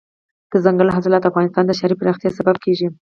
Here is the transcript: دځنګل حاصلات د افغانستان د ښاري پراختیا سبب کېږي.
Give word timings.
دځنګل 0.51 0.89
حاصلات 0.95 1.21
د 1.23 1.27
افغانستان 1.31 1.63
د 1.67 1.71
ښاري 1.79 1.95
پراختیا 1.99 2.29
سبب 2.37 2.55
کېږي. 2.65 2.87